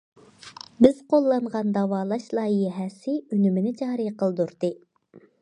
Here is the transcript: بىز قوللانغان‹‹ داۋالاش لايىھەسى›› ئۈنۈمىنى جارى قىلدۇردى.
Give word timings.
بىز 0.85 1.01
قوللانغان‹‹ 1.13 1.73
داۋالاش 1.75 2.25
لايىھەسى›› 2.39 3.15
ئۈنۈمىنى 3.37 3.75
جارى 3.83 4.09
قىلدۇردى. 4.25 4.75